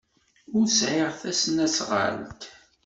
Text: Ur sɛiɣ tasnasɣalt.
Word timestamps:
Ur 0.57 0.65
sɛiɣ 0.77 1.09
tasnasɣalt. 1.21 2.41